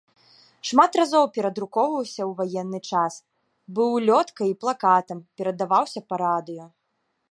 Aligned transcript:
Шмат 0.69 0.91
разоў 0.99 1.25
перадрукоўваўся 1.35 2.17
ў 2.17 2.31
ваенны 2.41 2.79
час, 2.91 3.13
быў 3.79 3.89
улёткай 4.01 4.47
і 4.55 4.59
плакатам, 4.65 5.19
перадаваўся 5.41 5.99
па 6.09 6.15
радыё. 6.25 6.65